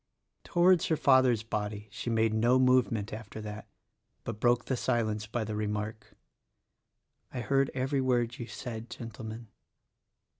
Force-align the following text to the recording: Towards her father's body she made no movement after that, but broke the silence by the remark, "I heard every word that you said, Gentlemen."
Towards 0.43 0.87
her 0.87 0.97
father's 0.97 1.43
body 1.43 1.87
she 1.91 2.09
made 2.09 2.33
no 2.33 2.57
movement 2.57 3.13
after 3.13 3.39
that, 3.41 3.67
but 4.23 4.39
broke 4.39 4.65
the 4.65 4.75
silence 4.75 5.27
by 5.27 5.43
the 5.43 5.55
remark, 5.55 6.13
"I 7.31 7.41
heard 7.41 7.69
every 7.75 8.01
word 8.01 8.29
that 8.29 8.39
you 8.39 8.47
said, 8.47 8.89
Gentlemen." 8.89 9.49